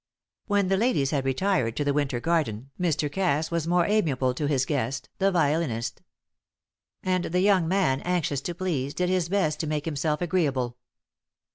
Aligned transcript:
When 0.47 0.69
the 0.69 0.77
ladies 0.77 1.11
had 1.11 1.25
retired 1.25 1.75
to 1.77 1.83
the 1.83 1.93
winter 1.93 2.19
garden 2.19 2.71
Mr. 2.79 3.07
Cass 3.11 3.51
was 3.51 3.67
more 3.67 3.85
amiable 3.85 4.33
to 4.33 4.47
his 4.47 4.65
guest, 4.65 5.09
the 5.19 5.29
violinist. 5.31 6.01
And 7.03 7.25
the 7.25 7.41
young 7.41 7.67
man, 7.67 8.01
anxious 8.01 8.41
to 8.41 8.55
please, 8.55 8.95
did 8.95 9.09
his 9.09 9.29
best 9.29 9.59
to 9.59 9.67
make 9.67 9.85
himself 9.85 10.19
agreeable. 10.19 10.77